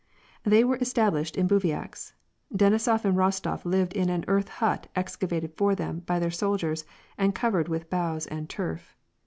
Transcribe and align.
They 0.43 0.63
were 0.63 0.77
established 0.81 1.35
in 1.35 1.45
bivouacs. 1.47 2.13
Denisof 2.51 3.05
and 3.05 3.15
Rostof 3.15 3.63
lived 3.65 3.93
in 3.93 4.09
an 4.09 4.25
earth 4.27 4.49
hut 4.49 4.87
excavated 4.95 5.53
for 5.55 5.75
them 5.75 5.99
by 6.07 6.17
their 6.17 6.31
soldiers, 6.31 6.85
and 7.19 7.35
covered 7.35 7.67
with 7.67 7.87
boughs 7.91 8.25
and 8.25 8.49
turf. 8.49 8.95